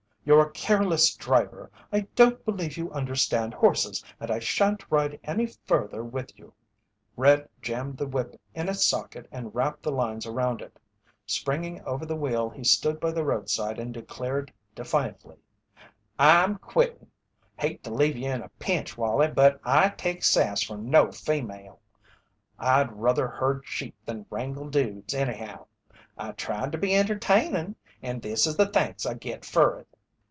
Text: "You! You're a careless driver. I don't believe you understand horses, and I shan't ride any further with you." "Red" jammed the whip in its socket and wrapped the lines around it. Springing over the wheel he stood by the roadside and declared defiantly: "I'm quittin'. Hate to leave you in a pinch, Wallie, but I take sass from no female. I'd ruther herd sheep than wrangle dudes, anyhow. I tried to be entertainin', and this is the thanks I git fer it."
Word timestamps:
"You! 0.23 0.33
You're 0.35 0.45
a 0.45 0.51
careless 0.51 1.15
driver. 1.15 1.71
I 1.91 2.01
don't 2.15 2.45
believe 2.45 2.77
you 2.77 2.91
understand 2.91 3.55
horses, 3.55 4.03
and 4.19 4.29
I 4.29 4.37
shan't 4.37 4.85
ride 4.91 5.19
any 5.23 5.47
further 5.65 6.03
with 6.03 6.37
you." 6.37 6.53
"Red" 7.17 7.49
jammed 7.59 7.97
the 7.97 8.05
whip 8.05 8.39
in 8.53 8.69
its 8.69 8.85
socket 8.85 9.27
and 9.31 9.53
wrapped 9.55 9.81
the 9.81 9.91
lines 9.91 10.27
around 10.27 10.61
it. 10.61 10.77
Springing 11.25 11.81
over 11.85 12.05
the 12.05 12.15
wheel 12.15 12.51
he 12.51 12.63
stood 12.63 12.99
by 12.99 13.09
the 13.11 13.25
roadside 13.25 13.79
and 13.79 13.91
declared 13.95 14.53
defiantly: 14.75 15.37
"I'm 16.19 16.57
quittin'. 16.59 17.09
Hate 17.57 17.83
to 17.85 17.91
leave 17.91 18.15
you 18.15 18.29
in 18.29 18.43
a 18.43 18.49
pinch, 18.59 18.95
Wallie, 18.99 19.27
but 19.27 19.59
I 19.63 19.89
take 19.89 20.23
sass 20.23 20.61
from 20.61 20.87
no 20.87 21.11
female. 21.11 21.79
I'd 22.59 22.95
ruther 22.95 23.27
herd 23.27 23.63
sheep 23.65 23.95
than 24.05 24.27
wrangle 24.29 24.69
dudes, 24.69 25.15
anyhow. 25.15 25.65
I 26.15 26.33
tried 26.33 26.73
to 26.73 26.77
be 26.77 26.95
entertainin', 26.95 27.75
and 28.03 28.21
this 28.21 28.45
is 28.45 28.55
the 28.55 28.67
thanks 28.67 29.07
I 29.07 29.15
git 29.15 29.43
fer 29.45 29.79
it." 29.79 29.87